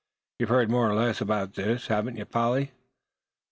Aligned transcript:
You've 0.39 0.49
heard 0.49 0.71
more 0.71 0.89
or 0.89 0.95
less 0.95 1.21
about 1.21 1.53
this, 1.53 1.85
too, 1.85 1.93
haven't 1.93 2.17
you, 2.17 2.25
Polly?" 2.25 2.71